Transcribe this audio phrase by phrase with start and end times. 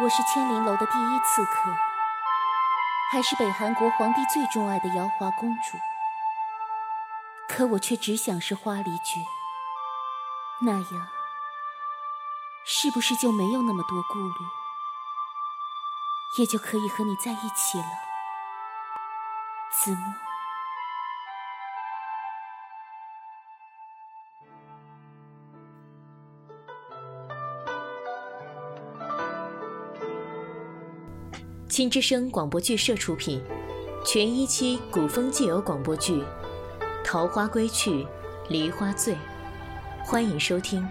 [0.00, 1.72] 我是千灵楼的第一刺客，
[3.12, 5.78] 还是北韩国皇帝最钟爱的瑶华公主。
[7.48, 9.20] 可我却只想是花梨诀，
[10.62, 11.08] 那样
[12.64, 14.34] 是不是就没有那么多顾虑，
[16.38, 17.86] 也就可以和你在一起了，
[19.70, 20.23] 子墨。
[31.74, 33.42] 青之声广播剧社出品，
[34.06, 36.12] 全一期古风既有广播剧
[37.04, 38.06] 《桃花归去，
[38.48, 39.12] 梨花醉》，
[40.04, 40.88] 欢迎收听。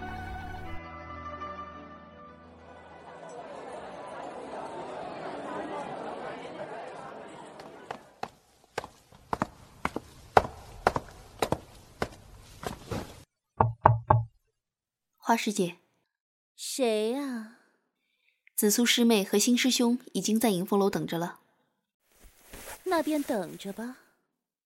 [15.16, 15.76] 花师姐，
[16.54, 17.53] 谁呀？
[18.56, 21.40] 紫苏师妹和新师兄已经在迎风楼等着了。
[22.84, 23.96] 那便等着吧。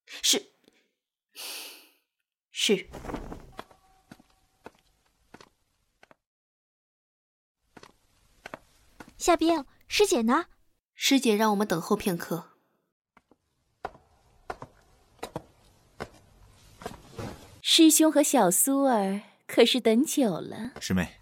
[0.07, 0.51] 是。
[2.51, 2.89] 是。
[9.17, 10.47] 夏冰，师姐呢？
[10.95, 12.51] 师姐让我们等候片刻。
[17.63, 20.73] 师兄和小苏儿可是等久了。
[20.81, 21.19] 师妹。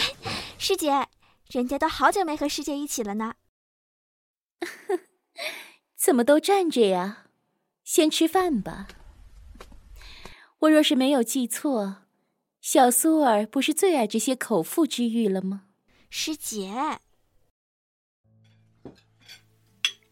[0.58, 1.08] 师姐。
[1.50, 3.34] 人家都好久没和师姐一起了呢，
[5.96, 7.26] 怎么都站着呀？
[7.82, 8.86] 先吃饭吧。
[10.60, 12.02] 我若是没有记错，
[12.60, 15.64] 小苏儿不是最爱这些口腹之欲了吗？
[16.08, 17.00] 师姐，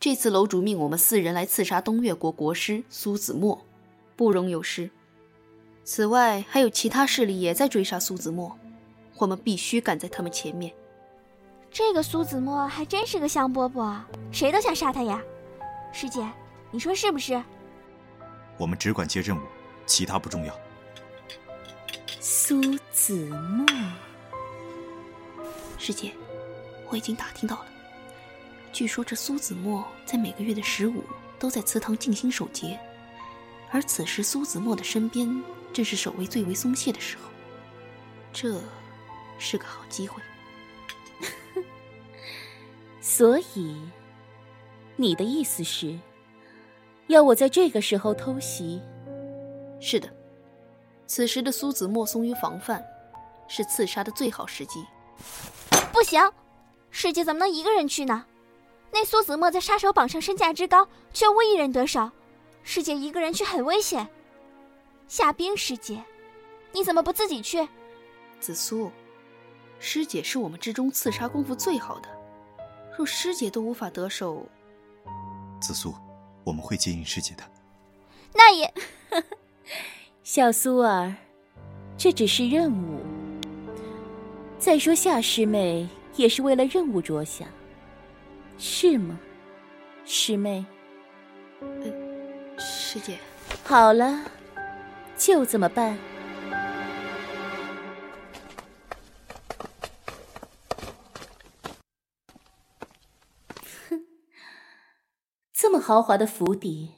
[0.00, 3.64] 这次楼主命我们四人来刺杀东越国国师苏子墨，
[4.16, 4.91] 不容有失。
[5.84, 8.59] 此外，还有其他势力也在追杀苏子墨，
[9.19, 10.75] 我们必须赶在他们前面。
[11.71, 14.01] 这个苏子墨还真是个香饽饽，
[14.33, 15.23] 谁都想杀他呀！
[15.93, 16.27] 师姐，
[16.71, 17.41] 你说是不是？
[18.56, 19.41] 我们只管接任务，
[19.87, 20.55] 其他不重要。
[22.21, 23.67] 苏子墨，
[25.78, 26.12] 师姐，
[26.89, 27.67] 我已经打听到了。
[28.73, 31.05] 据说这苏子墨在每个月的十五
[31.39, 32.78] 都在祠堂静心守节，
[33.71, 35.43] 而此时苏子墨的身边
[35.73, 37.31] 正是守卫最为松懈的时候，
[38.33, 38.61] 这
[39.39, 40.21] 是个好机会。
[43.19, 43.75] 所以，
[44.95, 45.99] 你的意思是，
[47.09, 48.81] 要我在这个时候偷袭？
[49.81, 50.09] 是的，
[51.05, 52.81] 此时的苏子墨松于防范，
[53.49, 54.87] 是刺杀的最好时机。
[55.93, 56.23] 不行，
[56.93, 58.25] 师姐怎么能一个人去呢？
[58.93, 62.09] 那苏子墨在杀手榜上身价之高，却无一人得手，
[62.62, 64.09] 师姐一个人去很危险。
[65.09, 66.01] 夏冰师姐，
[66.71, 67.69] 你怎么不自己去？
[68.39, 68.93] 紫苏，
[69.81, 72.18] 师姐是我们之中刺杀功夫最好的。
[72.98, 74.44] 若师姐都无法得手，
[75.60, 75.94] 紫苏，
[76.42, 77.44] 我们会接应师姐的。
[78.34, 78.75] 那也，
[80.25, 81.14] 小苏儿，
[81.97, 82.98] 这只是任务。
[84.59, 87.47] 再说夏师妹也是为了任务着想，
[88.59, 89.16] 是吗，
[90.04, 90.66] 师妹？
[91.60, 93.16] 嗯，师姐。
[93.62, 94.25] 好了，
[95.16, 95.97] 就这么办。
[105.69, 106.93] 这么豪华的府邸，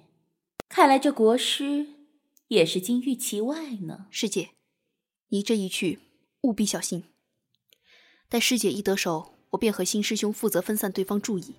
[0.68, 1.88] 看来这国师
[2.46, 4.06] 也是金玉其外呢。
[4.12, 4.50] 师姐，
[5.30, 5.98] 你这一去
[6.42, 7.02] 务必小心。
[8.28, 11.56] 待师姐一得手，我便和新师兄负责分散对方注意。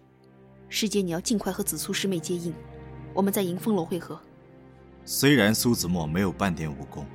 [0.70, 2.54] 师姐，你要尽快和紫苏师妹接应，
[3.14, 4.18] 我们在迎风楼会合。
[5.04, 7.06] 虽然苏子墨没有半点武功，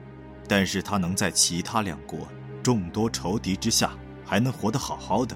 [0.47, 2.19] 但是他能在其他两国
[2.63, 3.97] 众多仇敌之下
[4.27, 5.35] 还能活得好好的，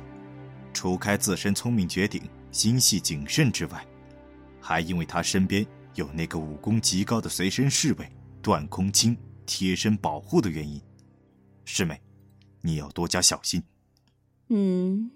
[0.74, 3.86] 除开自身聪明绝顶、心细谨慎之外。
[4.60, 8.08] 还因为他身边有那个武功极高的随身侍卫
[8.42, 10.80] 段空清贴身保护的原因，
[11.64, 12.00] 师妹，
[12.60, 13.62] 你要多加小心。
[14.48, 15.10] 嗯，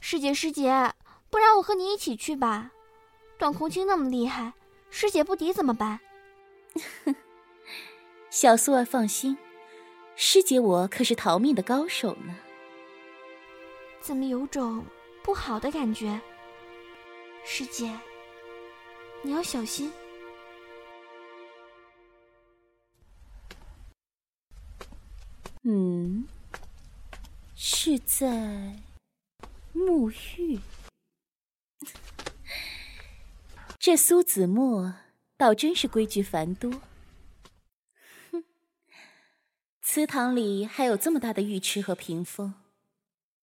[0.00, 0.92] 师姐师姐，
[1.30, 2.72] 不然我和你一起去吧。
[3.38, 4.52] 段空清那么厉害，
[4.90, 6.00] 师姐不敌怎么办？
[8.30, 9.36] 小素儿放心，
[10.16, 12.34] 师姐我可是逃命的高手呢。
[14.00, 14.84] 怎么有种
[15.22, 16.20] 不好的感觉？
[17.44, 17.98] 师姐，
[19.22, 19.92] 你要小心。
[25.64, 26.26] 嗯，
[27.54, 28.80] 是在
[29.74, 30.60] 沐浴。
[33.78, 34.94] 这苏子墨
[35.36, 36.80] 倒真是规矩繁多。
[38.30, 38.44] 哼，
[39.80, 42.54] 祠堂里还有这么大的浴池和屏风，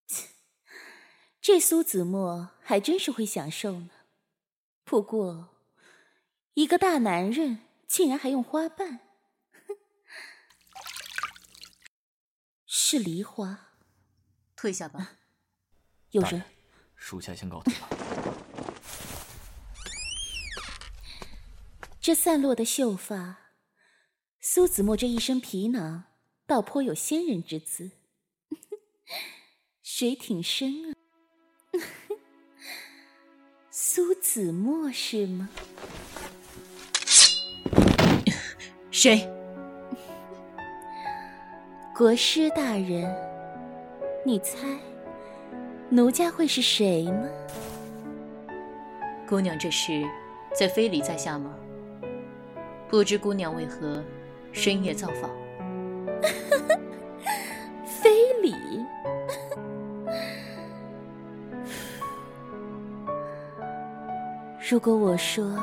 [1.40, 3.89] 这苏子墨还真是会享受呢。
[4.83, 5.57] 不过，
[6.54, 9.00] 一个大男人竟然还用花瓣，
[12.68, 13.71] 是梨花。
[14.56, 15.18] 退下吧。
[16.13, 16.44] 有人。
[16.95, 17.89] 属下先告退了。
[22.00, 23.54] 这散落的秀发，
[24.39, 26.04] 苏子墨这一身皮囊，
[26.45, 27.94] 倒颇有仙人之姿。
[29.81, 30.94] 水挺深啊。
[33.91, 35.50] 苏子墨是吗？
[38.91, 39.27] 谁？
[41.97, 43.12] 国师大人，
[44.24, 44.59] 你猜，
[45.89, 47.27] 奴家会是谁吗？
[49.27, 50.06] 姑娘这是
[50.53, 51.56] 在非礼在下吗？
[52.88, 54.03] 不知姑娘为何
[54.51, 55.31] 深夜造访？
[64.69, 65.57] 如果我说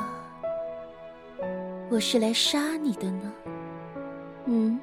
[1.89, 3.33] 我是来杀你的呢？
[4.45, 4.77] 嗯，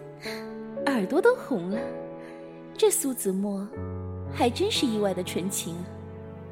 [0.84, 1.78] 耳朵都红了。
[2.76, 3.66] 这苏子墨
[4.34, 5.84] 还真是意外的纯情啊。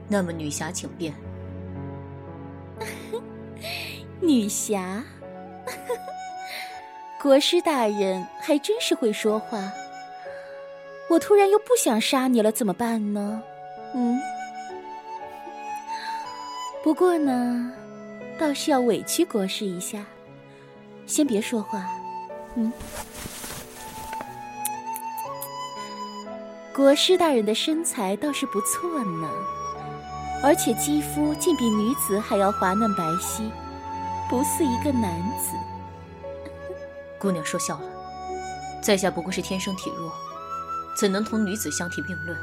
[0.09, 1.13] 那么女侠请便。
[4.21, 5.05] 女侠，
[7.21, 9.71] 国师大人还真是会说话。
[11.11, 13.43] 我突然又不想杀你了，怎么办呢？
[13.95, 14.19] 嗯。
[16.89, 17.71] 不过呢，
[18.41, 20.03] 倒是要委屈国师一下。
[21.05, 21.87] 先别说话，
[22.55, 22.73] 嗯。
[26.75, 29.29] 国师大人的身材倒是不错呢，
[30.43, 33.51] 而且肌肤竟比女子还要滑嫩白皙，
[34.31, 35.53] 不似一个男子。
[37.21, 40.11] 姑娘说笑了，在下不过是天生体弱，
[40.97, 42.35] 怎能同女子相提并论？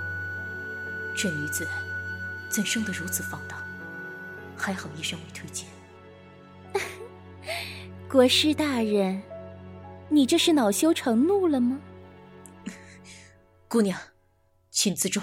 [1.16, 1.68] 这女子
[2.48, 3.58] 怎生得如此放荡？
[4.66, 5.68] 还好医生未推荐。
[8.10, 9.22] 国师大人，
[10.10, 11.80] 你这是恼羞成怒了吗？
[13.70, 13.96] 姑娘，
[14.72, 15.22] 请自重。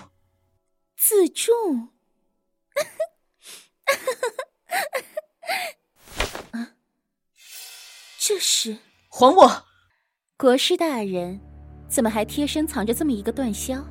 [0.97, 1.51] 自重？
[6.53, 6.77] 啊！
[8.17, 8.79] 这是
[9.09, 9.67] 还我！
[10.37, 11.41] 国师大人，
[11.89, 13.83] 怎么还贴身藏着这么一个断箫？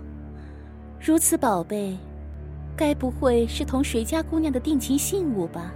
[1.01, 1.97] 如此宝贝。
[2.75, 5.71] 该不会是同谁家姑娘的定情信物吧？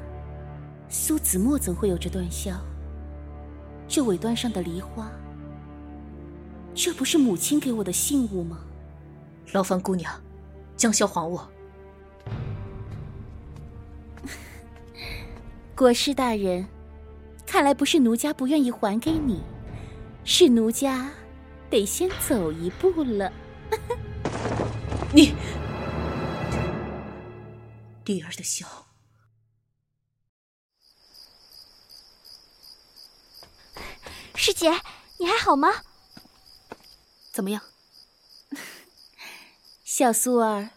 [0.90, 2.54] 苏子墨怎会有这断箫？
[3.88, 5.12] 这尾端上的梨花，
[6.74, 8.60] 这不是母亲给我的信物吗？
[9.52, 10.12] 劳烦姑娘，
[10.76, 11.48] 将箫还我。
[15.76, 16.66] 国师大人，
[17.46, 19.42] 看来不是奴家不愿意还给你，
[20.24, 21.12] 是奴家
[21.70, 23.32] 得先走一步了。
[25.14, 25.34] 你。
[28.06, 28.86] 弟儿的笑，
[34.36, 34.70] 师姐，
[35.18, 35.84] 你还好吗？
[37.34, 37.64] 怎么样，
[39.84, 40.70] 小苏儿？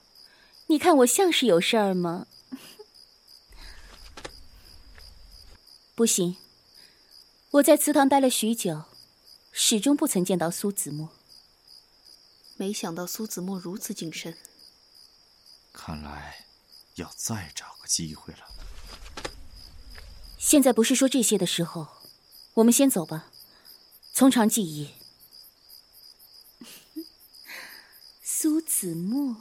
[0.68, 2.26] 你看我像是有事儿吗？
[5.94, 6.38] 不行，
[7.50, 8.84] 我在祠堂待了许久，
[9.52, 11.10] 始终不曾见到苏子墨。
[12.56, 14.38] 没想到苏子墨如此谨慎。
[15.74, 16.47] 看来。
[16.98, 18.40] 要再找个机会了。
[20.38, 21.88] 现在不是说这些的时候，
[22.54, 23.30] 我们先走吧，
[24.12, 24.94] 从长计议。
[28.22, 29.36] 苏子墨，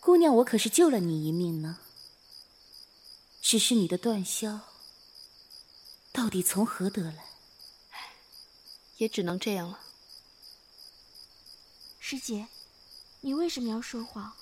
[0.00, 1.78] 姑娘，我可是救了你一命呢。
[3.40, 4.60] 只是你的断箫，
[6.12, 7.24] 到底从何得来？
[8.96, 9.80] 也只能这样了。
[12.00, 12.48] 师姐，
[13.20, 14.34] 你为什么要说谎？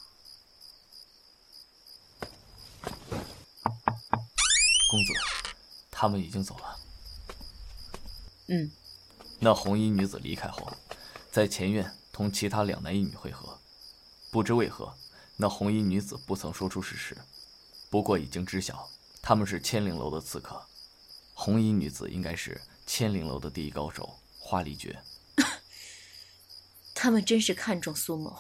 [4.89, 5.13] 公子，
[5.91, 6.79] 他们已经走了。
[8.49, 8.71] 嗯，
[9.41, 10.73] 那红衣女子离开后，
[11.33, 13.59] 在前院同其他两男一女会合，
[14.31, 14.95] 不知为何，
[15.37, 17.17] 那红衣女子不曾说出事实。
[17.91, 18.89] 不过已经知晓，
[19.21, 20.65] 他们是千灵楼的刺客。
[21.35, 25.03] 红衣女子应该是千灵楼的第一高手花离绝。
[26.95, 28.37] 他们真是看中苏某，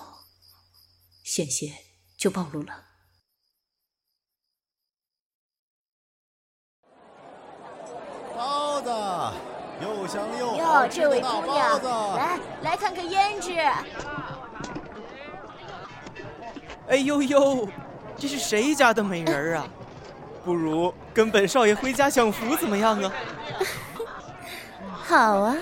[1.24, 1.76] 险些
[2.16, 2.85] 就暴露了。
[9.80, 11.82] 又香又哟，这位姑娘，
[12.16, 13.52] 来来看看胭脂。
[16.88, 17.68] 哎呦呦，
[18.16, 19.66] 这是谁家的美人啊？
[20.44, 23.12] 不如跟本少爷回家享福怎么样啊？
[25.04, 25.56] 好啊。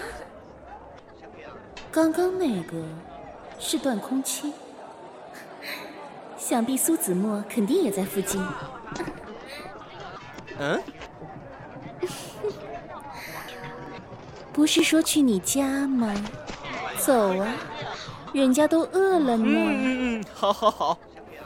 [1.91, 2.77] 刚刚那个
[3.59, 4.53] 是段空期，
[6.37, 8.45] 想必苏子墨肯定也在附近。
[10.59, 10.83] 嗯？
[14.55, 16.15] 不是说去你家吗？
[16.97, 17.55] 走啊，
[18.33, 19.45] 人家都饿了呢。
[19.45, 20.97] 嗯嗯嗯，好好好，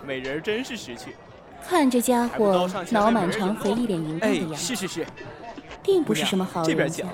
[0.06, 1.16] 美人真是识趣。
[1.66, 5.06] 看这家伙脑满肠肥，一脸淫荡的样子，是是是，
[5.82, 7.04] 并不是什么好人家。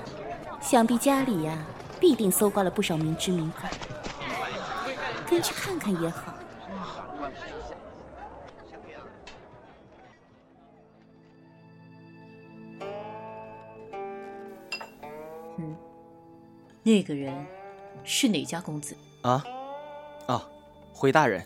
[0.61, 1.57] 想必家里呀，
[1.97, 3.69] 必定搜刮了不少民脂民膏，
[5.29, 6.34] 跟去看看也好。
[16.87, 17.33] 那个人
[18.03, 18.95] 是哪家公子？
[19.23, 19.43] 啊，
[20.27, 20.47] 啊，
[20.93, 21.43] 回大人，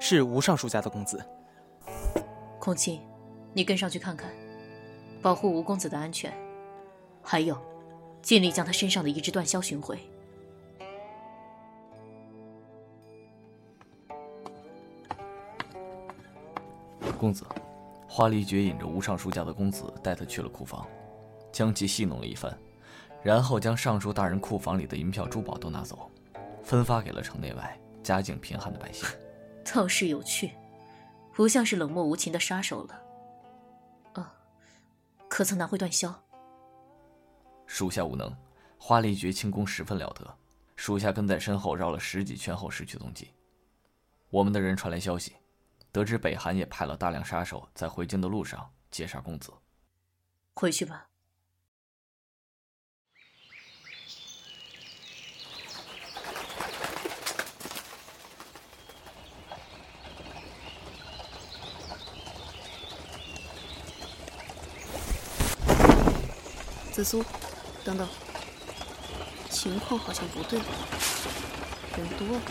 [0.00, 1.22] 是吴尚书家的公子。
[2.58, 2.98] 空气，
[3.52, 4.32] 你跟上去看看，
[5.20, 6.32] 保护吴公子的安全。
[7.22, 7.60] 还有，
[8.22, 9.98] 尽力将他身上的一只断箫寻回。
[17.18, 17.44] 公子，
[18.08, 20.88] 花离觉引着吴尚书家的公子带他去了库房，
[21.52, 22.58] 将其戏弄了一番，
[23.22, 26.10] 然后将尚书大人库房里的银票珠宝都拿走，
[26.62, 29.08] 分发给了城内外家境贫寒的百姓。
[29.72, 30.52] 倒是有趣。
[31.32, 33.02] 不像是冷漠无情的杀手了。
[34.12, 34.34] 啊，
[35.26, 36.14] 可曾拿回断箫？
[37.66, 38.30] 属下无能。
[38.76, 40.36] 花离绝轻功十分了得，
[40.76, 43.30] 属下跟在身后绕了十几圈后失去踪迹。
[44.28, 45.34] 我们的人传来消息，
[45.92, 49.52] 得知北韩也派了大量杀手在回京的路上劫杀公子。
[50.54, 51.09] 回去吧。
[67.00, 67.24] 紫苏，
[67.82, 68.06] 等等，
[69.48, 70.58] 情况好像不对，
[71.96, 72.42] 人多了。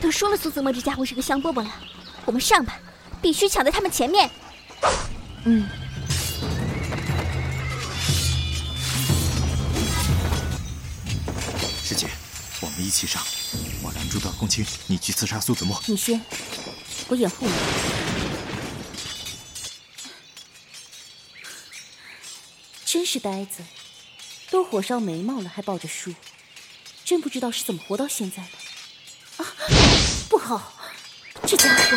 [0.00, 1.70] 都说了苏子墨这家伙是个香饽饽了，
[2.24, 2.80] 我们上吧，
[3.22, 4.28] 必须抢在他们前面。
[5.44, 5.68] 嗯。
[11.84, 12.08] 师姐，
[12.60, 13.22] 我们一起上，
[13.80, 15.80] 我拦住段公卿，你去刺杀苏子墨。
[15.86, 16.20] 你先，
[17.06, 18.15] 我掩护你。
[23.06, 23.62] 是呆子，
[24.50, 26.12] 都火烧眉毛了还抱着书，
[27.04, 29.44] 真不知道是怎么活到现在的。
[29.44, 29.46] 啊，
[30.28, 30.74] 不好，
[31.46, 31.96] 这家伙！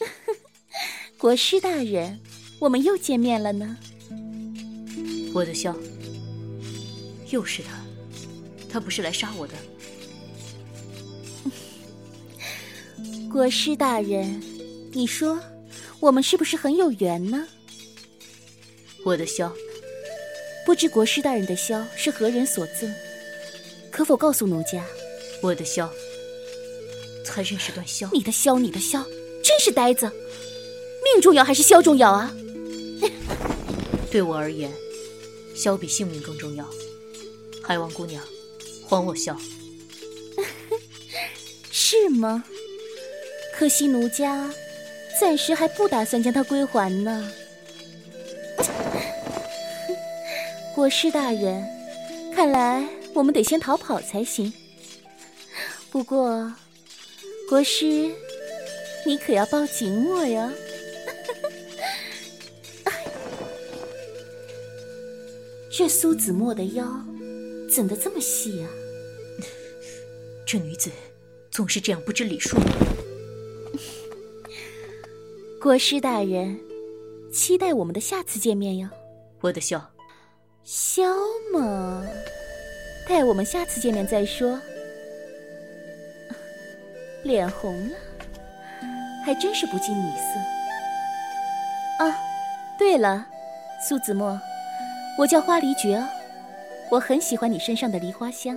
[1.16, 2.20] 国师大人，
[2.58, 3.76] 我们又见面了呢。
[5.32, 5.76] 我的笑，
[7.28, 7.70] 又是他，
[8.68, 9.54] 他不是来杀我的。
[13.30, 14.42] 国师大人，
[14.92, 15.40] 你说？
[16.00, 17.46] 我们是不是很有缘呢？
[19.04, 19.50] 我的箫，
[20.64, 22.90] 不知国师大人的箫是何人所赠？
[23.90, 24.84] 可否告诉奴家？
[25.42, 25.88] 我的箫，
[27.24, 28.08] 才认识段箫。
[28.12, 29.04] 你的箫，你的箫，
[29.42, 30.10] 真是呆子！
[31.02, 32.34] 命重要还是箫重要啊？
[34.10, 34.72] 对我而言，
[35.54, 36.68] 箫比性命更重要。
[37.62, 38.22] 海王姑娘，
[38.88, 39.36] 还我箫。
[41.70, 42.42] 是吗？
[43.54, 44.50] 可惜奴家。
[45.20, 47.30] 暂时还不打算将它归还呢，
[50.74, 51.62] 国师大人，
[52.34, 54.50] 看来我们得先逃跑才行。
[55.90, 56.50] 不过，
[57.50, 58.10] 国师，
[59.04, 60.50] 你可要抱紧我呀！
[65.70, 66.82] 这苏子墨的腰
[67.70, 68.70] 怎的这么细啊？
[70.48, 70.90] 这女子
[71.50, 72.56] 总是这样不知礼数。
[75.60, 76.58] 国师大人，
[77.30, 78.88] 期待我们的下次见面哟。
[79.42, 79.78] 我的箫，
[80.64, 81.04] 箫
[81.52, 82.02] 嘛，
[83.06, 84.58] 待我们下次见面再说。
[87.24, 87.96] 脸红了，
[89.22, 92.04] 还真是不近女色。
[92.06, 92.18] 啊，
[92.78, 93.26] 对了，
[93.86, 94.40] 苏子墨，
[95.18, 96.08] 我叫花梨绝哦，
[96.90, 98.56] 我很喜欢你身上的梨花香。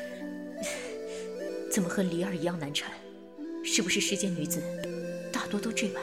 [1.72, 2.90] 怎么和梨儿一样难缠？
[3.64, 4.60] 是不是世间女子？
[5.48, 6.02] 多多追问。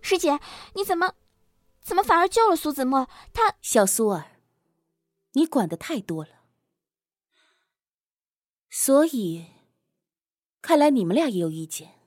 [0.00, 0.38] 师姐，
[0.74, 1.14] 你怎么，
[1.80, 3.08] 怎么反而救了苏子墨？
[3.32, 4.40] 他小苏儿，
[5.32, 6.42] 你管的太多了。
[8.68, 9.46] 所以，
[10.60, 12.00] 看来你们俩也有意见。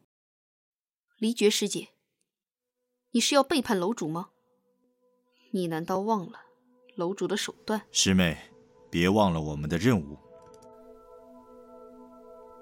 [1.18, 1.90] 离绝师姐，
[3.12, 4.30] 你是要背叛楼主吗？
[5.52, 6.42] 你难道忘了
[6.96, 7.82] 楼主的手段？
[7.92, 8.52] 师妹，
[8.92, 10.18] 别忘了我们的任务。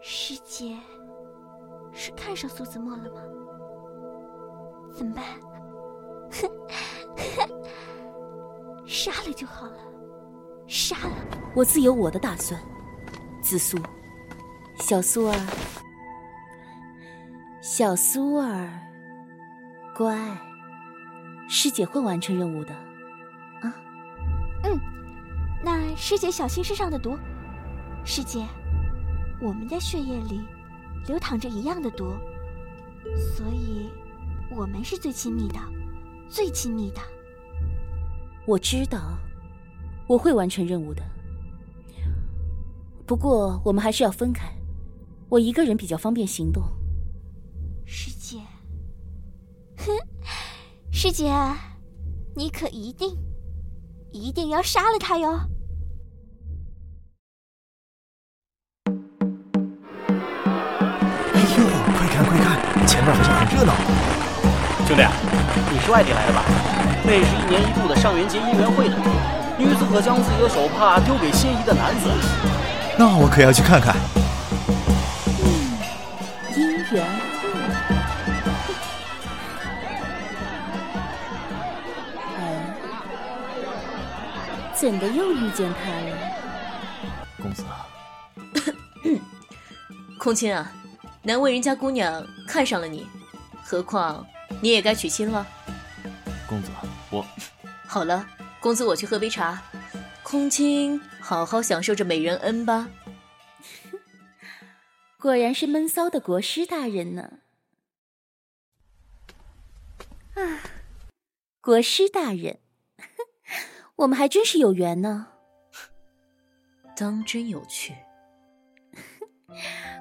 [0.06, 0.78] 师姐
[1.94, 3.22] 是看上苏子墨了吗？
[4.94, 5.24] 怎么办？
[8.86, 9.78] 杀了就好了，
[10.68, 11.16] 杀了。
[11.56, 12.62] 我自有我的打算。
[13.42, 13.78] 紫苏，
[14.76, 15.36] 小苏儿，
[17.62, 18.70] 小苏儿，
[19.96, 20.18] 乖，
[21.48, 22.74] 师姐会完成任务的。
[23.62, 23.74] 啊，
[24.64, 24.78] 嗯，
[25.64, 27.18] 那师姐小心身上的毒。
[28.04, 28.46] 师姐，
[29.44, 30.40] 我们的血液里
[31.06, 32.06] 流淌着一样的毒，
[33.36, 33.90] 所以
[34.50, 35.60] 我们是最亲密的，
[36.30, 37.02] 最亲密的。
[38.48, 39.18] 我知道，
[40.08, 41.04] 我会完成任务的。
[43.06, 44.50] 不过我们还是要分开，
[45.28, 46.64] 我一个人比较方便行动。
[47.86, 48.40] 师姐，
[49.78, 49.92] 哼，
[50.90, 51.30] 师姐，
[52.34, 53.14] 你可一定
[54.14, 55.38] 一定要杀了他哟！
[62.86, 63.74] 前面好像很热闹。
[64.88, 65.04] 兄弟，
[65.72, 66.44] 你是外地来的吧？
[67.06, 68.96] 那是一年一度的上元节姻缘会呢。
[69.58, 72.10] 女子可将自己的手帕丢给心仪的男子。
[72.98, 73.96] 那我可要去看看。
[76.54, 77.06] 姻缘
[82.38, 82.42] 哎，
[84.74, 86.18] 怎的又遇见他了？
[87.42, 87.64] 公子，
[90.18, 90.72] 空青啊，
[91.22, 93.08] 难为人家姑娘看上了你，
[93.64, 94.24] 何况
[94.62, 95.44] 你也该娶亲了。
[96.48, 96.70] 公子，
[97.10, 97.26] 我
[97.90, 98.30] 好了，
[98.62, 99.60] 公子我去喝杯茶，
[100.22, 102.88] 空青好好享受这美人恩吧。
[105.20, 107.40] 果然是闷骚的国师大人呢。
[110.36, 110.62] 啊，
[111.60, 112.60] 国师大人，
[113.98, 115.30] 我们还真是有缘呢。
[116.96, 117.96] 当真有趣。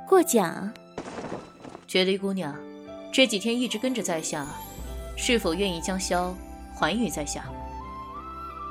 [0.06, 0.74] 过奖。
[1.92, 2.56] 绝离姑娘，
[3.12, 4.46] 这几天一直跟着在下，
[5.14, 6.32] 是否愿意将箫
[6.74, 7.44] 还予在下？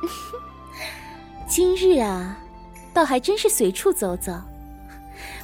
[1.48, 2.40] 今日啊，
[2.92, 4.34] 倒还真是随处走走，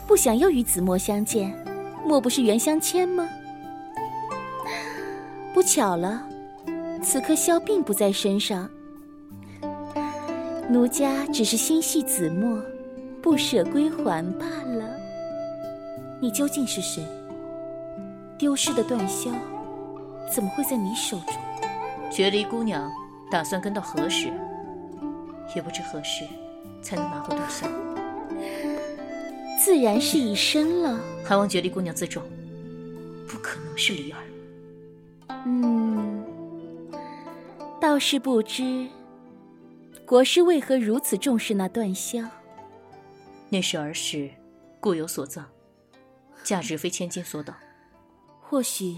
[0.08, 1.54] 不想又与子墨相见，
[2.04, 3.30] 莫不是缘相牵吗？
[5.54, 6.28] 不巧了，
[7.04, 8.68] 此刻箫并不在身上，
[10.68, 12.60] 奴家只是心系子墨，
[13.22, 15.00] 不舍归还罢了。
[16.20, 17.06] 你究竟是谁？
[18.38, 19.34] 丢失的断箫，
[20.32, 21.36] 怎么会在你手中？
[22.12, 22.91] 绝离姑娘
[23.32, 24.32] 打算跟到何时？
[25.56, 26.26] 也不知何时
[26.82, 27.67] 才能拿回断箫。
[29.60, 31.00] 自然是以身了。
[31.26, 32.21] 还望绝离姑娘自重，
[33.28, 34.19] 不可能是离儿。
[35.45, 36.23] 嗯，
[37.82, 38.88] 倒是不知
[40.06, 42.26] 国师为何如此重视那断箫。
[43.50, 44.30] 那是儿时
[44.80, 45.43] 故有所赠，
[46.43, 47.56] 价值非千金所等。
[48.50, 48.98] 或许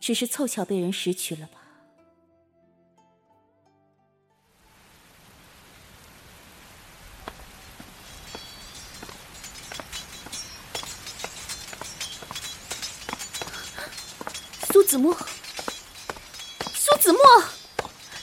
[0.00, 1.60] 只是凑巧被人拾取了吧。
[14.72, 15.14] 苏子墨，
[16.74, 17.20] 苏子墨，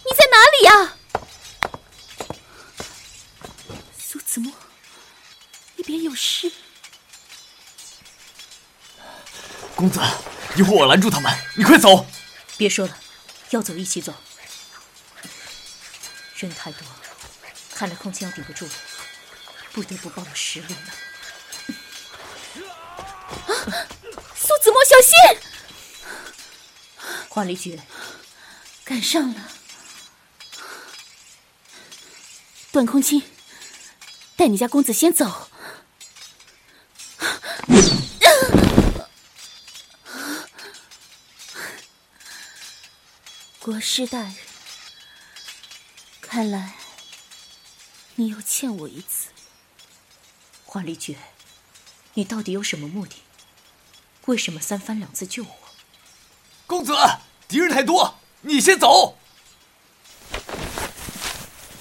[0.04, 0.98] 你在哪里呀？
[3.98, 4.52] 苏子墨，
[5.78, 6.52] 你别有事。
[9.78, 10.02] 公子，
[10.56, 12.08] 一会我拦住他们，你快走。
[12.58, 12.98] 别说了，
[13.52, 14.12] 要走一起走。
[16.38, 16.82] 人太多，
[17.76, 18.72] 看来空气要顶不住了，
[19.74, 20.80] 不得不帮我实力了。
[23.28, 23.86] 啊！
[24.36, 25.14] 苏子墨，小心！
[27.30, 27.80] 花离绝，
[28.84, 29.52] 赶上了。
[32.72, 33.22] 段空清，
[34.36, 35.52] 带你家公子先走。
[43.60, 44.36] 国师大人，
[46.20, 46.74] 看来
[48.16, 49.30] 你又欠我一次。
[50.66, 51.16] 花离绝，
[52.14, 53.24] 你到底有什么目的？
[54.26, 55.58] 为什么三番两次救我？
[56.68, 56.94] 公子，
[57.48, 59.18] 敌人太多，你先走。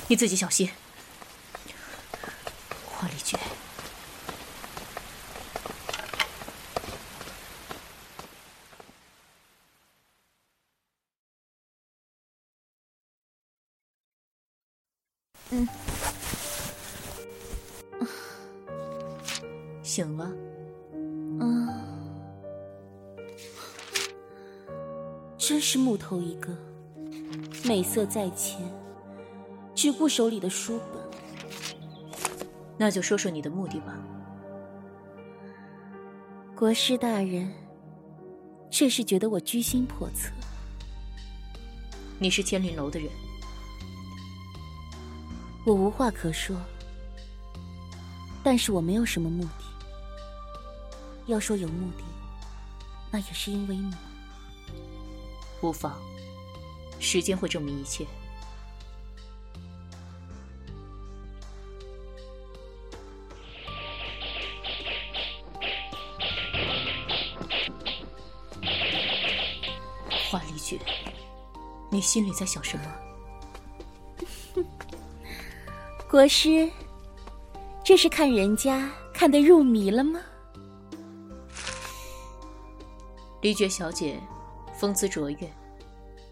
[0.06, 0.70] 你自己小心。
[2.86, 3.36] 花离绝，
[28.16, 28.58] 在前，
[29.74, 31.02] 只顾手里的书本。
[32.78, 33.94] 那就说说你的目的吧。
[36.54, 37.52] 国师大人，
[38.70, 40.32] 这是觉得我居心叵测？
[42.18, 43.10] 你是千灵楼的人，
[45.66, 46.56] 我无话可说，
[48.42, 49.50] 但是我没有什么目的。
[51.26, 52.04] 要说有目的，
[53.10, 53.94] 那也是因为你。
[55.60, 56.00] 无妨，
[57.06, 58.04] 时间会证明一切。
[70.28, 70.80] 花离绝，
[71.92, 72.84] 你心里在想什么？
[76.10, 76.68] 国师，
[77.84, 80.20] 这是看人家看得入迷了吗？
[83.42, 84.20] 离绝小姐，
[84.76, 85.48] 风姿卓越，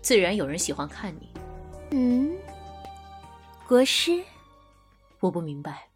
[0.05, 1.33] 自然有人喜欢看你。
[1.93, 2.37] 嗯，
[3.67, 4.23] 国师，
[5.19, 5.89] 我不明白，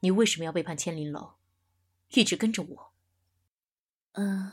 [0.00, 1.34] 你为什么要背叛千灵楼，
[2.08, 2.92] 一直跟着我？
[4.14, 4.50] 嗯，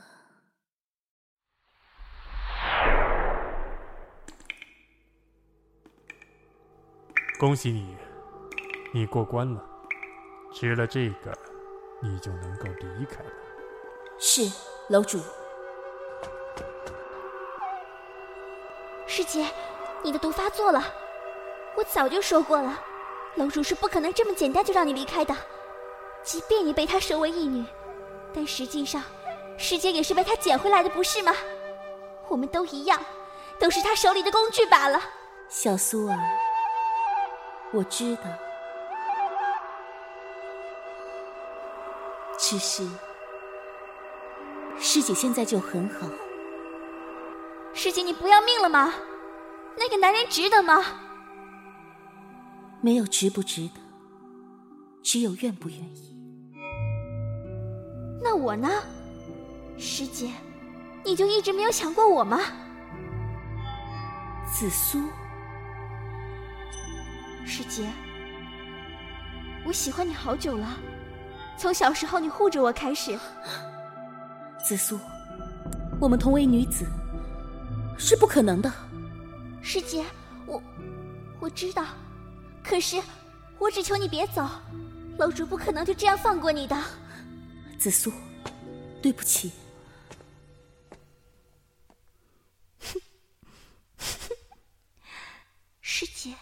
[7.39, 7.97] 恭喜你，
[8.93, 9.67] 你过关了。
[10.53, 11.35] 吃了这个，
[12.03, 13.31] 你就能够离开了。
[14.19, 14.43] 是，
[14.89, 15.19] 楼主。
[19.07, 19.47] 师姐，
[20.03, 20.83] 你的毒发作了。
[21.75, 22.79] 我早就说过了，
[23.35, 25.35] 楼主是不可能这么简单就让你离开的。
[26.23, 27.65] 即便你被他收为义女，
[28.33, 29.01] 但实际上，
[29.57, 31.33] 师姐也是被他捡回来的，不是吗？
[32.27, 32.99] 我们都一样，
[33.57, 35.01] 都是他手里的工具罢了。
[35.47, 36.17] 小苏儿，
[37.71, 38.23] 我知道，
[42.37, 42.85] 只是
[44.77, 46.07] 师姐现在就很好。
[47.77, 48.91] 师姐，你不要命了吗？
[49.77, 50.83] 那个男人值得吗？
[52.81, 53.79] 没有值不值得，
[55.03, 56.17] 只有愿不愿意。
[58.19, 58.67] 那我呢？
[59.77, 60.31] 师姐，
[61.05, 62.39] 你就一直没有想过我吗？
[64.51, 65.03] 紫苏，
[67.45, 67.87] 师姐，
[69.67, 70.67] 我喜欢你好久了，
[71.55, 73.15] 从小时候你护着我开始。
[74.65, 74.99] 紫苏，
[76.01, 76.83] 我们同为女子。
[77.97, 78.71] 是不可能的，
[79.61, 80.05] 师姐，
[80.45, 80.61] 我
[81.41, 81.85] 我知道，
[82.63, 83.01] 可是
[83.59, 84.47] 我只求你别走，
[85.17, 86.81] 楼主不可能就这样放过你的。
[87.77, 88.11] 紫苏，
[89.01, 89.51] 对不起。
[95.81, 96.33] 师姐，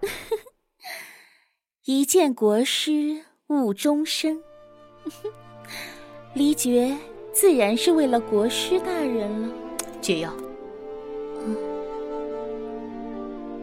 [1.84, 4.42] 一见国师误终生，
[6.32, 6.96] 离绝。
[7.32, 9.48] 自然是为了国师大人了。
[10.00, 10.32] 解药。
[11.46, 11.56] 嗯，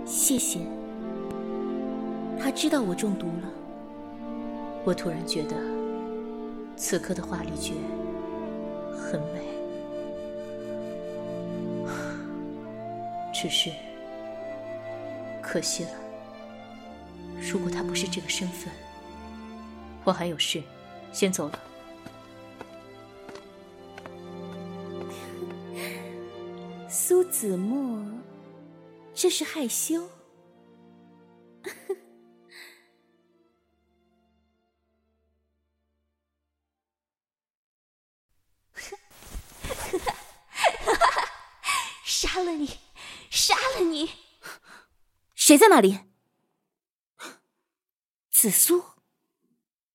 [0.06, 0.60] 谢谢。
[2.40, 3.50] 他知道我中毒了。
[4.86, 5.56] 我突然觉得，
[6.78, 7.74] 此刻的花丽觉
[8.94, 9.42] 很美。
[13.34, 13.70] 只是，
[15.42, 15.90] 可惜了。
[17.40, 18.72] 如果他不是这个身份，
[20.04, 20.64] 我还有事，
[21.12, 21.60] 先走了。
[27.40, 28.04] 子墨，
[29.14, 30.10] 这是害羞。
[42.04, 42.80] 杀了你！
[43.30, 44.10] 杀了你！
[45.36, 46.00] 谁在那里？
[48.34, 48.84] 紫苏，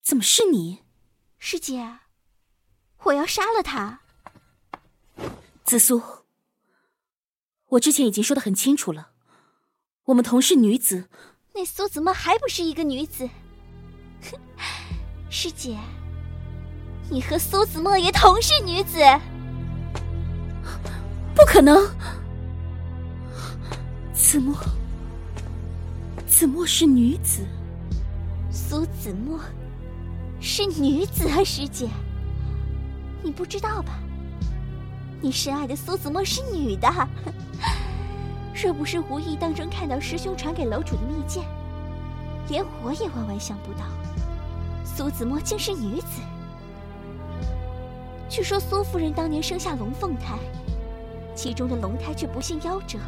[0.01, 0.85] 怎么是你？
[1.41, 1.99] 师姐，
[2.99, 4.03] 我要杀了他。
[5.65, 6.22] 紫苏。
[7.73, 9.11] 我之前已经说的很清楚了，
[10.05, 11.09] 我们同是女子。
[11.55, 13.29] 那苏子墨还不是一个女子？
[15.31, 15.79] 师姐，
[17.09, 18.99] 你和苏子墨也同是女子？
[21.35, 21.89] 不可能！
[24.13, 24.55] 子墨，
[26.27, 27.41] 子墨是女子，
[28.51, 29.41] 苏子墨
[30.41, 31.43] 是女子啊！
[31.43, 31.89] 师姐，
[33.23, 33.99] 你不知道吧？
[35.23, 36.89] 你深爱的苏子墨是女的。
[38.63, 41.43] 若不是无意当中看到师兄传给楼主的密件，
[42.49, 43.87] 连我也万万想不到，
[44.85, 46.23] 苏子墨竟是女子。
[48.29, 50.39] 据说苏夫人当年生下龙凤胎，
[51.35, 53.01] 其中的龙胎却不幸夭折，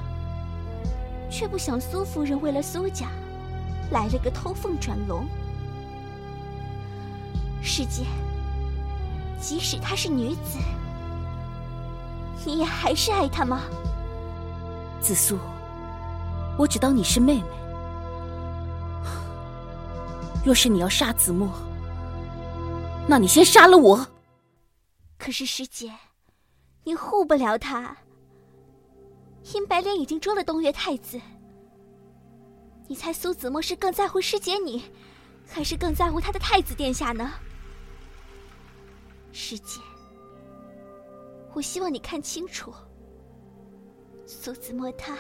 [1.31, 3.07] 却不想苏夫人为了苏家，
[3.93, 5.25] 来了个偷凤转龙。
[7.63, 8.03] 师姐，
[9.41, 10.59] 即使她是女子，
[12.45, 13.61] 你也还是爱她吗？
[15.05, 15.39] 紫苏，
[16.59, 17.45] 我只当你是妹妹。
[20.43, 21.53] 若是你要杀子墨，
[23.07, 24.07] 那你先杀了我。
[25.19, 25.93] 可是师姐，
[26.85, 27.95] 你护不了他。
[29.53, 31.21] 殷白莲已经捉了东岳太子，
[32.89, 34.85] 你猜苏子墨是更在乎师姐你，
[35.47, 37.31] 还是更在乎他的太子殿下呢？
[39.33, 39.83] 师姐，
[41.53, 42.73] 我希望你看清楚，
[44.45, 45.17] 苏子墨他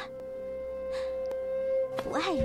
[1.96, 2.42] 不爱你。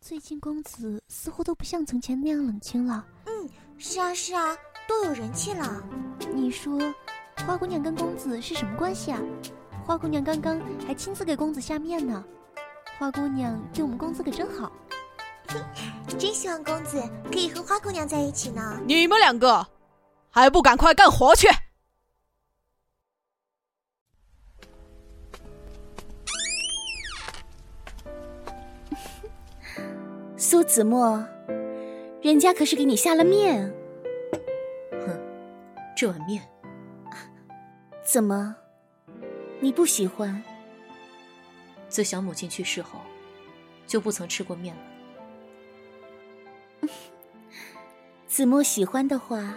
[0.00, 3.06] 最近公子似乎都不像从前那样冷清了。
[3.26, 4.56] 嗯，是啊是啊，
[4.88, 5.86] 都有人气了。
[6.32, 6.80] 你说，
[7.46, 9.20] 花姑娘跟公子是什么关系啊？
[9.84, 12.24] 花姑娘刚刚还亲自给公子下面呢。
[12.98, 14.72] 花姑娘对我们公子可真好，
[16.18, 18.78] 真希望公子可以和花姑娘在一起呢。
[18.86, 19.66] 你们两个，
[20.30, 21.48] 还不赶快干活去！
[30.36, 31.26] 苏子墨，
[32.20, 33.72] 人家可是给你下了面。
[35.06, 35.18] 哼，
[35.96, 36.42] 这碗面，
[38.04, 38.54] 怎么，
[39.60, 40.42] 你不喜欢？
[41.88, 42.98] 自小母亲去世后，
[43.86, 44.82] 就不曾吃过面了。
[48.26, 49.56] 子墨喜欢的话，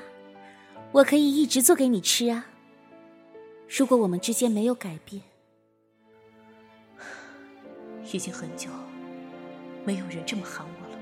[0.92, 2.48] 我可以一直做给你吃啊。
[3.68, 5.24] 如果我们之间没有改变，
[8.12, 8.70] 已经很久
[9.84, 10.96] 没有人这么喊我了。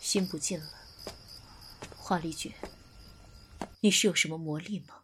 [0.00, 0.66] 心不见了，
[1.96, 2.52] 花梨诀，
[3.80, 5.01] 你是有什么魔力吗？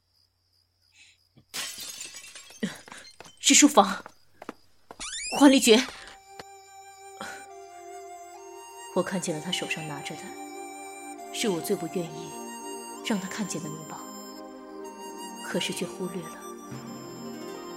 [3.49, 4.05] 是书房，
[5.39, 5.83] 花梨诀，
[8.95, 10.23] 我看见了他手上拿着的，
[11.33, 12.31] 是我最不愿意
[13.07, 13.99] 让他看见的秘宝，
[15.47, 16.29] 可是却忽略了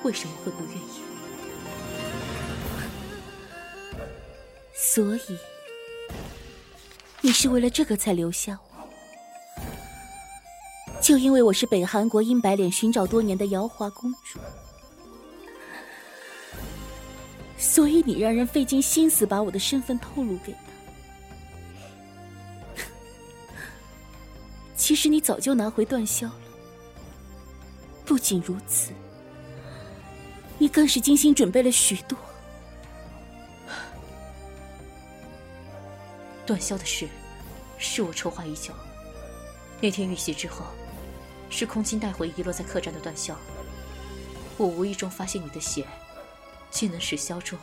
[0.03, 1.01] 为什么会不愿意，
[4.75, 5.37] 所以。
[7.21, 9.69] 你是为了这个才留下我？
[11.01, 14.37] 就因为我是北韩国阴白脸寻找多年的瑶华公主，
[17.81, 20.59] 所以你让人费尽心思把我的身份透露给他。
[24.77, 26.39] 其实你早就拿回断销了。
[28.05, 28.91] 不仅如此，
[30.59, 32.15] 你更是精心准备了许多。
[36.45, 37.09] 断销的事，
[37.79, 38.71] 是我筹划已久。
[39.81, 40.67] 那天遇袭之后，
[41.49, 43.35] 是空金带回遗落在客栈的断销。
[44.55, 45.83] 我无意中发现你的血，
[46.69, 47.57] 竟能使销中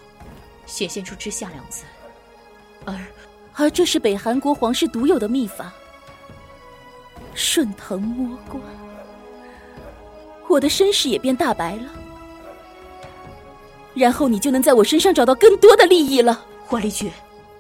[0.69, 1.83] 显现出“之下”两字，
[2.85, 2.95] 而
[3.55, 5.73] 而这是北韩国皇室独有的秘法——
[7.35, 8.61] 顺藤摸瓜。
[10.49, 11.91] 我的身世也变大白了，
[13.95, 16.45] 然后你就能在我身上找到更多的利益了。
[16.65, 17.11] 花离绝，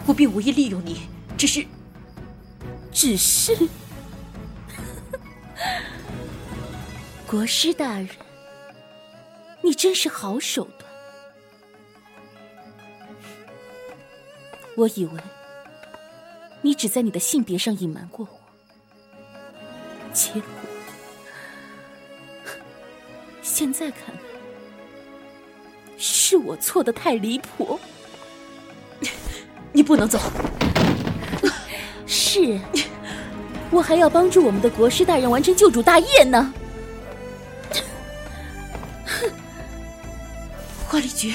[0.06, 1.08] 我并无意利用你。
[1.36, 1.66] 只是，
[2.92, 3.56] 只是，
[7.26, 8.08] 国师大人，
[9.62, 10.77] 你真是好手段。
[14.78, 15.20] 我以为
[16.62, 18.38] 你只在你的性别上隐瞒过我，
[20.12, 20.42] 结果
[23.42, 24.20] 现在看来，
[25.96, 27.80] 是我错的太离谱。
[29.72, 30.20] 你不能走。
[32.06, 32.60] 是，
[33.72, 36.54] 我还要帮助我们的国师大人完成救主大业呢。
[40.86, 41.34] 花里绝，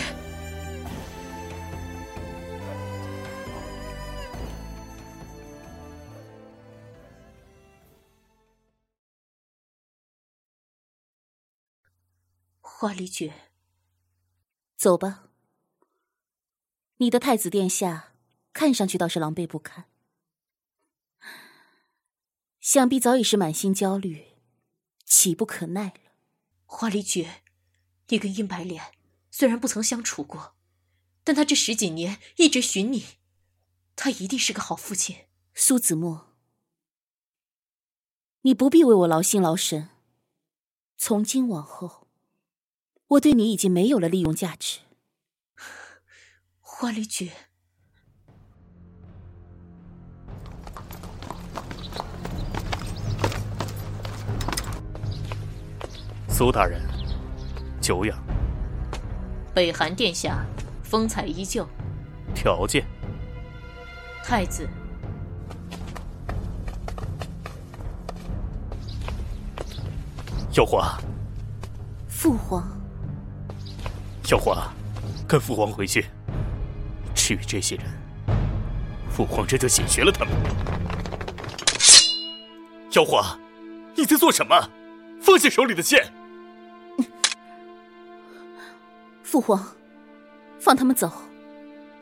[12.83, 13.49] 花离绝，
[14.75, 15.29] 走吧。
[16.97, 18.11] 你的太子殿下
[18.51, 19.85] 看上去倒是狼狈不堪。
[22.59, 24.33] 想必早已是满心焦虑，
[25.05, 26.11] 急不可耐了。
[26.65, 27.41] 花离绝，
[28.09, 28.91] 你跟殷白莲
[29.31, 30.53] 虽然不曾相处过，
[31.23, 33.05] 但他这十几年一直寻你，
[33.95, 35.27] 他一定是个好父亲。
[35.53, 36.35] 苏子墨，
[38.41, 39.87] 你不必为我劳心劳神。
[40.97, 42.02] 从今往后，
[43.13, 44.79] 我对你已经没有了利用价值。
[46.61, 47.29] 花离绝。
[56.27, 56.81] 苏大人，
[57.79, 58.17] 久仰。
[59.53, 60.43] 北韩殿下，
[60.83, 61.67] 风采依旧。
[62.33, 62.83] 条件。
[64.23, 64.67] 太子。
[70.55, 70.99] 幼华。
[72.07, 72.82] 父皇。
[74.23, 74.73] 小华，
[75.27, 76.05] 跟父皇回去。
[77.13, 77.85] 至于这些人，
[79.09, 80.33] 父皇这就解决了他们。
[82.89, 83.37] 小华，
[83.95, 84.69] 你在做什么？
[85.21, 86.11] 放下手里的剑！
[89.23, 89.61] 父皇，
[90.57, 91.11] 放他们走。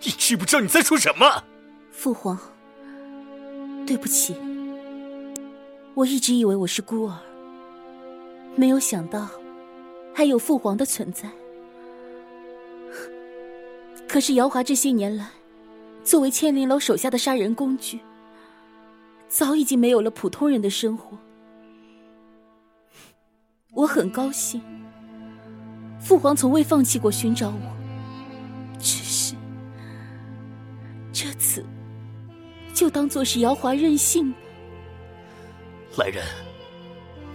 [0.02, 1.44] 你知不知道你在说什么？
[1.92, 2.38] 父皇，
[3.86, 4.36] 对不起，
[5.96, 7.18] 我一直以为我是孤儿，
[8.56, 9.28] 没有想到
[10.14, 11.28] 还有父皇的存在。
[14.12, 15.26] 可是姚华这些年来，
[16.04, 18.02] 作为千灵楼手下的杀人工具，
[19.30, 21.18] 早已经没有了普通人的生活。
[23.72, 24.62] 我很高兴，
[25.98, 27.78] 父皇从未放弃过寻找我。
[28.78, 29.34] 只是
[31.14, 31.66] 这次，
[32.74, 34.38] 就当做是姚华任性吧。
[35.96, 36.22] 来人，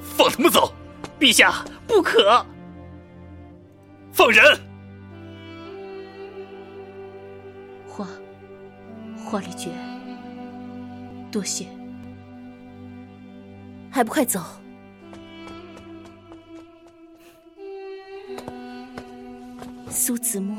[0.03, 0.75] 放他们走！
[1.19, 2.45] 陛下不可！
[4.13, 4.66] 放人！
[9.37, 9.71] 花里绝，
[11.31, 11.69] 多谢。
[13.91, 14.43] 还不快走！
[19.91, 20.57] 苏子墨，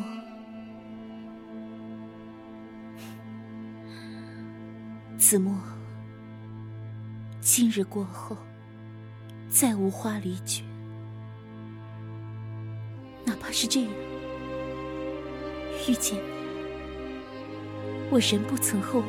[5.17, 5.59] 子墨，
[7.41, 8.37] 今日过后，
[9.49, 10.63] 再无花离绝。
[13.25, 13.91] 哪怕是这样，
[15.89, 16.36] 遇见你，
[18.09, 19.07] 我仍不曾后悔。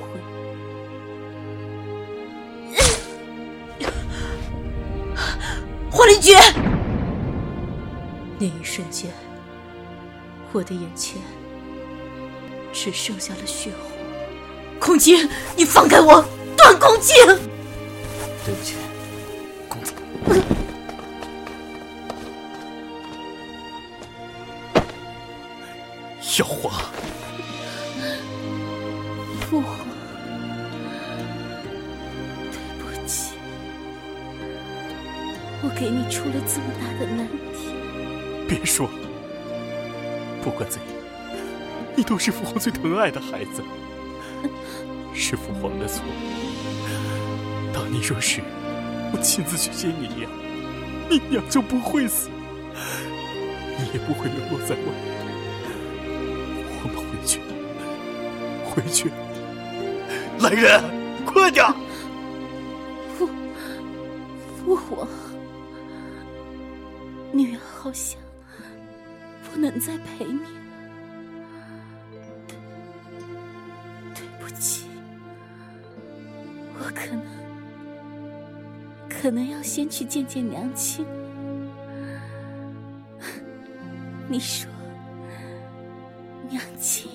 [5.90, 6.36] 花离绝，
[8.38, 9.10] 那一瞬间。
[10.52, 11.20] 我的眼前
[12.72, 13.90] 只剩下了血红。
[14.80, 16.24] 空姐，你放开我！
[16.56, 17.14] 段空姐，
[18.44, 18.74] 对不起，
[19.68, 19.92] 公子。
[26.20, 26.87] 小华，
[36.08, 37.72] 出了这么大的难题。
[38.48, 38.92] 别说了。
[40.42, 40.88] 不管怎样，
[41.96, 43.62] 你都是父皇最疼爱的孩子，
[45.12, 46.02] 是父皇的错。
[47.74, 48.40] 当你若是
[49.12, 50.30] 我亲自去接你娘，
[51.10, 52.30] 你娘就不会死，
[53.76, 54.80] 你也不会流落在外。
[56.80, 57.40] 我们回去，
[58.64, 59.10] 回去！
[60.38, 60.82] 来人，
[61.26, 61.66] 快点！
[67.88, 68.20] 好像。
[69.50, 70.50] 不能再陪你了，
[72.46, 72.54] 对
[74.14, 74.84] 对不起，
[76.74, 77.24] 我可能
[79.08, 81.06] 可能要先去见见娘亲。
[84.28, 84.70] 你说，
[86.50, 87.10] 娘亲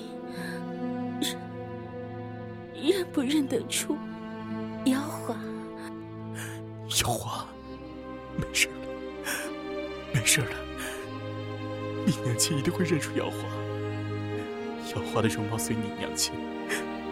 [1.22, 1.38] 认
[2.74, 3.96] 认不认得出
[4.86, 5.36] 瑶华？
[7.04, 7.46] 瑶华，
[8.38, 8.74] 没事了，
[10.13, 10.49] 没事的。
[12.06, 13.47] 你娘亲一定会认出瑶华，
[14.93, 16.34] 瑶华的容貌随你娘亲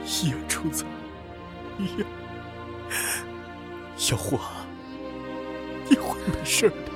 [0.06, 0.86] 一样出彩，
[1.80, 2.08] 一样。
[4.12, 4.66] 瑶华，
[5.90, 6.91] 你会没事的。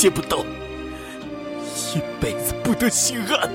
[0.00, 0.38] 见不到，
[1.94, 3.50] 一辈子不得心安。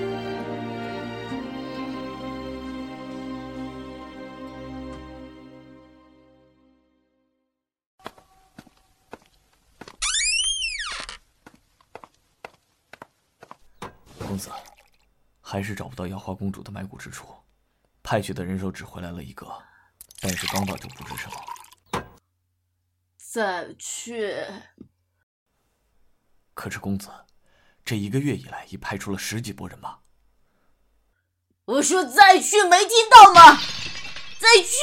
[14.19, 14.51] 公子
[15.41, 17.25] 还是找不到瑶花公主的埋骨之处，
[18.03, 19.51] 派去的人手只回来了一个，
[20.21, 22.05] 但是刚到就不治身亡。
[23.17, 24.45] 再去。
[26.55, 27.09] 可是公子，
[27.83, 29.99] 这一个月以来已派出了十几拨人马。
[31.65, 33.59] 我说再去，没听到吗？
[34.39, 34.75] 再去。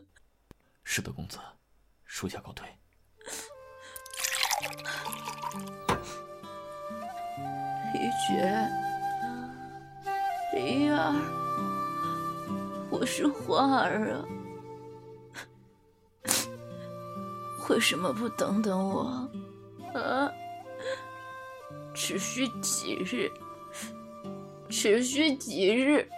[0.84, 1.38] 是的，公子，
[2.04, 2.68] 属下告退。
[7.92, 8.68] 李觉，
[10.54, 11.14] 灵儿，
[12.90, 14.24] 我是花儿啊，
[17.68, 19.28] 为什么不等等我？
[19.94, 20.30] 啊，
[21.94, 23.32] 只需几日，
[24.68, 26.08] 只需几日，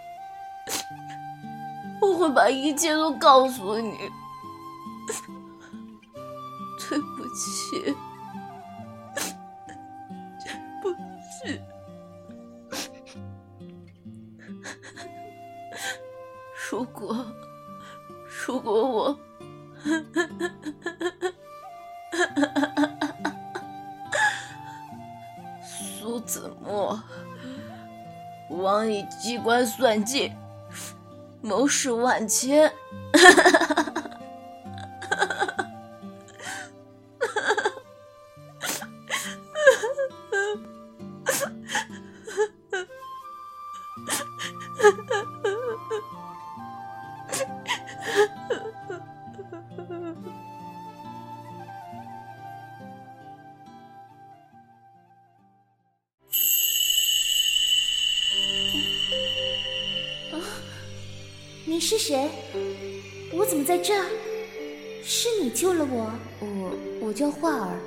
[2.03, 3.97] 我会把一切都告诉你。
[6.89, 7.97] 对不起。
[29.47, 30.33] 以机关算尽，
[31.41, 32.73] 谋事万千。
[61.89, 62.29] 是谁？
[63.33, 64.05] 我怎么在这儿？
[65.05, 66.13] 是你救了我。
[66.41, 67.79] 我我叫画儿，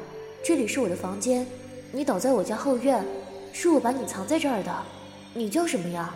[0.41, 1.45] 这里是我的房间。
[1.91, 3.05] 你倒在我家后院，
[3.51, 4.73] 是我把你藏在这儿的。
[5.33, 6.15] 你叫什么呀？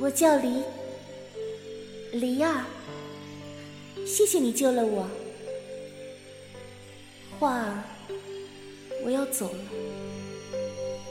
[0.00, 0.64] 我叫黎
[2.10, 2.64] 黎儿。
[4.04, 5.08] 谢谢你救了我，
[7.38, 7.84] 画儿。
[9.04, 9.58] 我要走了，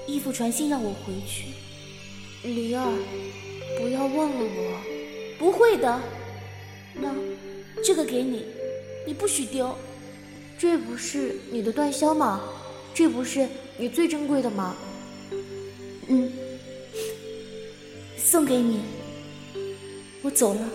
[0.05, 1.53] 义父传信让我回去。
[2.43, 2.85] 黎儿，
[3.79, 4.96] 不要忘了我。
[5.47, 6.01] 不会的，
[6.93, 7.15] 那
[7.81, 8.45] 这个给你，
[9.05, 9.73] 你不许丢。
[10.59, 12.41] 这不是你的缎绡吗？
[12.93, 14.75] 这不是你最珍贵的吗？
[16.09, 16.29] 嗯，
[18.17, 18.81] 送给你。
[20.21, 20.59] 我走了。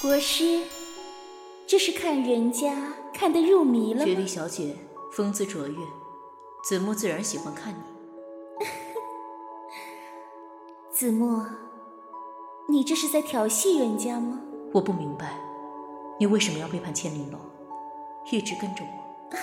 [0.00, 0.60] 国师，
[1.72, 2.92] 这是看人家。
[3.14, 4.76] 看得入迷了绝丽小姐
[5.10, 5.78] 风姿卓越，
[6.62, 8.66] 子墨自然喜欢看你。
[10.92, 11.46] 子墨，
[12.68, 14.42] 你这是在调戏人家吗？
[14.74, 15.38] 我不明白，
[16.20, 17.38] 你为什么要背叛千里楼，
[18.30, 19.34] 一直跟着我？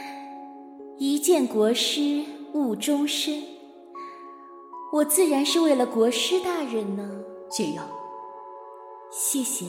[1.00, 3.42] 一见国师误终身，
[4.92, 7.10] 我自然是为了国师大人呢。
[7.48, 7.82] 解药，
[9.10, 9.64] 谢谢。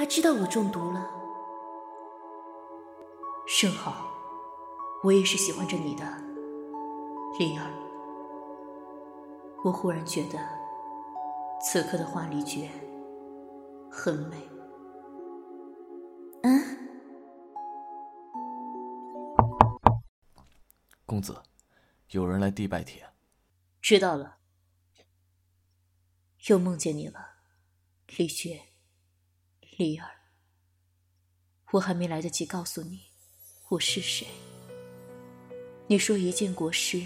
[0.00, 1.10] 他知道我中毒了，
[3.46, 4.10] 甚好，
[5.02, 6.02] 我也是喜欢着你的，
[7.38, 7.70] 灵儿。
[9.62, 10.38] 我忽然觉得，
[11.60, 12.70] 此刻的花离诀
[13.92, 14.48] 很美。
[16.44, 16.78] 嗯，
[21.04, 21.42] 公子，
[22.12, 23.06] 有人来递拜帖。
[23.82, 24.38] 知道了，
[26.48, 27.32] 又梦见你了，
[28.16, 28.62] 李雪。
[29.80, 30.10] 丽儿，
[31.70, 33.00] 我还没来得及告诉你
[33.70, 34.26] 我是谁。
[35.86, 37.02] 你说一见国师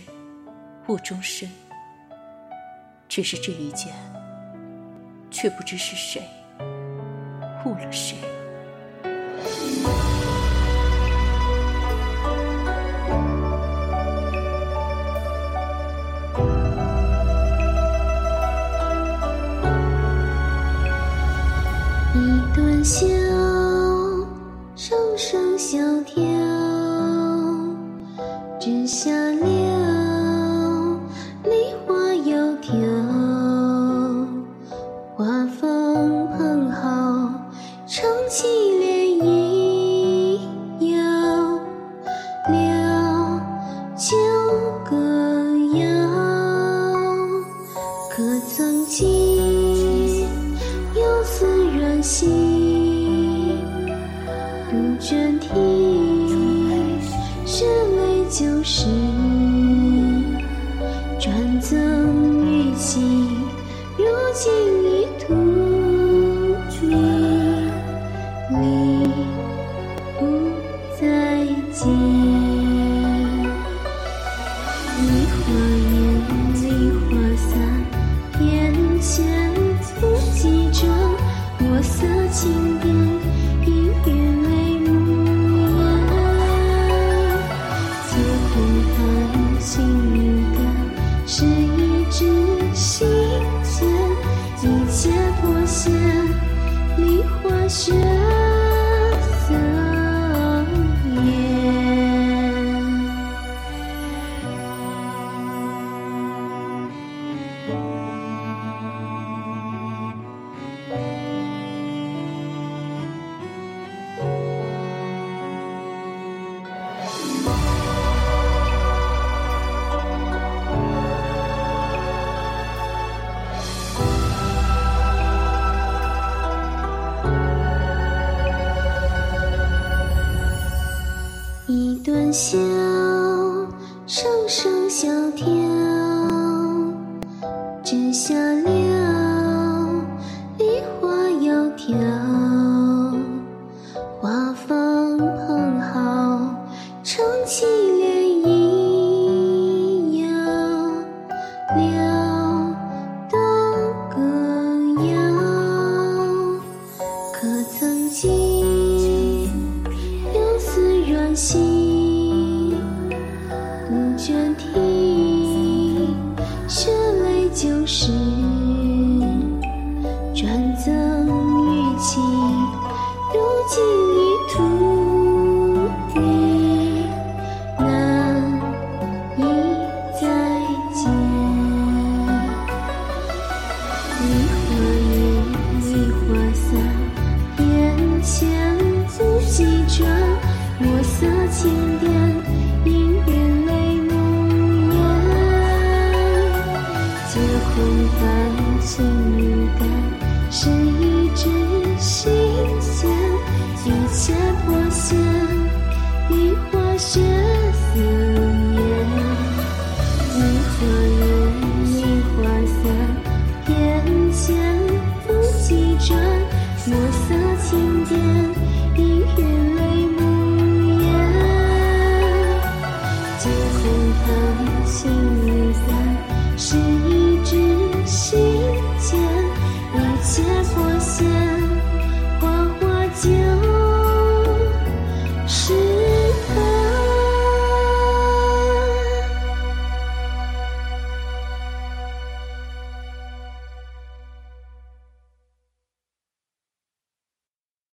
[0.89, 1.49] 误终身，
[3.09, 3.95] 只是这一见，
[5.31, 6.21] 却不知是谁
[7.65, 8.34] 误了谁。